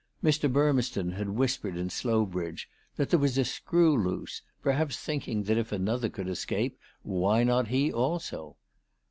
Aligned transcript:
Mr. 0.23 0.51
Burmeston 0.51 1.11
had 1.11 1.29
whispered 1.29 1.77
in 1.77 1.87
Slowbridge 1.91 2.67
that 2.95 3.11
there 3.11 3.19
was 3.19 3.37
a 3.37 3.45
screw 3.45 3.95
loose, 3.95 4.41
perhaps 4.63 4.97
thinking 4.97 5.43
that 5.43 5.59
if 5.59 5.71
another 5.71 6.09
could 6.09 6.27
escape, 6.27 6.79
why 7.05 7.43
not 7.43 7.67
he 7.67 7.93
also 7.93 8.55